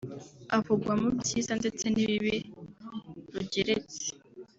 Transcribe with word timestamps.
avugwa 0.57 0.91
mu 1.01 1.09
byiza 1.17 1.51
ndetse 1.59 1.85
n’ibibi 1.89 2.35
rugeretse 3.33 4.03